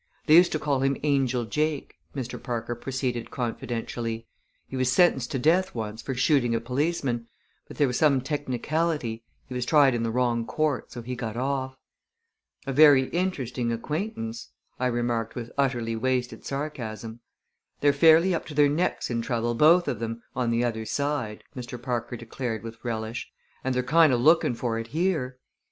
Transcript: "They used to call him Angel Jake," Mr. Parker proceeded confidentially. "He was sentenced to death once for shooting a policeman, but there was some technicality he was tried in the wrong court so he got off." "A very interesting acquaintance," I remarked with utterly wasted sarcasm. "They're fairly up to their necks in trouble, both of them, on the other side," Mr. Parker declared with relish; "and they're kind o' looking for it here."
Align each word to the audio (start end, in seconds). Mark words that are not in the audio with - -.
"They 0.25 0.35
used 0.35 0.51
to 0.53 0.57
call 0.57 0.79
him 0.79 0.97
Angel 1.03 1.45
Jake," 1.45 1.99
Mr. 2.15 2.41
Parker 2.41 2.73
proceeded 2.73 3.29
confidentially. 3.29 4.25
"He 4.67 4.75
was 4.75 4.91
sentenced 4.91 5.29
to 5.29 5.37
death 5.37 5.75
once 5.75 6.01
for 6.01 6.15
shooting 6.15 6.55
a 6.55 6.59
policeman, 6.59 7.27
but 7.67 7.77
there 7.77 7.85
was 7.85 7.99
some 7.99 8.19
technicality 8.21 9.23
he 9.45 9.53
was 9.53 9.63
tried 9.63 9.93
in 9.93 10.01
the 10.01 10.09
wrong 10.09 10.43
court 10.43 10.91
so 10.91 11.03
he 11.03 11.15
got 11.15 11.37
off." 11.37 11.77
"A 12.65 12.73
very 12.73 13.09
interesting 13.09 13.71
acquaintance," 13.71 14.49
I 14.79 14.87
remarked 14.87 15.35
with 15.35 15.51
utterly 15.55 15.95
wasted 15.95 16.43
sarcasm. 16.45 17.19
"They're 17.81 17.93
fairly 17.93 18.33
up 18.33 18.47
to 18.47 18.55
their 18.55 18.69
necks 18.69 19.11
in 19.11 19.21
trouble, 19.21 19.53
both 19.53 19.87
of 19.87 19.99
them, 19.99 20.23
on 20.35 20.49
the 20.49 20.63
other 20.63 20.83
side," 20.83 21.43
Mr. 21.55 21.79
Parker 21.79 22.15
declared 22.17 22.63
with 22.63 22.83
relish; 22.83 23.29
"and 23.63 23.75
they're 23.75 23.83
kind 23.83 24.11
o' 24.11 24.17
looking 24.17 24.55
for 24.55 24.79
it 24.79 24.87
here." 24.87 25.37